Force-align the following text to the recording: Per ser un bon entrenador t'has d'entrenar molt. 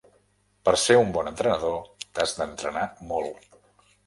Per 0.69 0.73
ser 0.83 0.95
un 1.01 1.11
bon 1.17 1.29
entrenador 1.33 1.77
t'has 2.17 2.35
d'entrenar 2.41 2.89
molt. 3.13 3.47